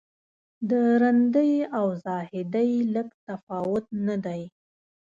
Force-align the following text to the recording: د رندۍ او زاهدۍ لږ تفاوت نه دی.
د 0.69 0.71
رندۍ 1.01 1.51
او 1.77 1.87
زاهدۍ 2.03 2.71
لږ 2.95 3.07
تفاوت 3.27 3.85
نه 4.07 4.15
دی. 4.25 4.41